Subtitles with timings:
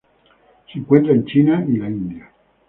[0.73, 2.31] Se encuentra en China y la India.